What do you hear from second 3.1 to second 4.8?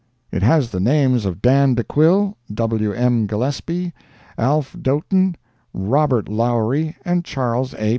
Gillespie, Alf.